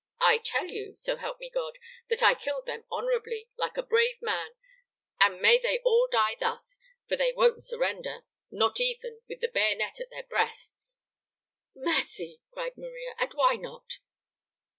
[0.21, 1.77] I tell you, so help me God,
[2.09, 4.55] that I killed them honorably, like a brave man,
[5.19, 9.99] and may they all die thus, for they won't surrender, not even with the bayonet
[10.01, 10.97] at their breasts."
[11.75, 13.99] "Mercy!" cried Maria, "and why not?"